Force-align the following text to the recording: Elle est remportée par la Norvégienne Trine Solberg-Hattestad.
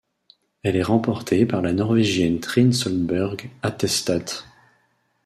Elle 0.63 0.77
est 0.77 0.81
remportée 0.81 1.45
par 1.45 1.61
la 1.61 1.73
Norvégienne 1.73 2.39
Trine 2.39 2.73
Solberg-Hattestad. 2.73 4.31